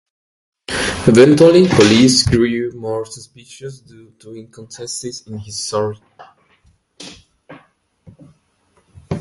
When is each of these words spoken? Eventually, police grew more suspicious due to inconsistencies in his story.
Eventually, 0.67 1.67
police 1.67 2.27
grew 2.27 2.71
more 2.71 3.05
suspicious 3.05 3.81
due 3.81 4.09
to 4.17 4.33
inconsistencies 4.35 5.27
in 5.27 5.37
his 5.37 5.63
story. 5.63 5.99